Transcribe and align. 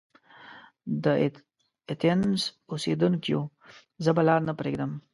د 1.03 1.05
ایتهنز 1.89 2.41
اوسیدونکیو! 2.71 3.41
زه 4.03 4.09
به 4.15 4.21
لار 4.27 4.41
نه 4.47 4.53
پريږدم. 4.59 4.91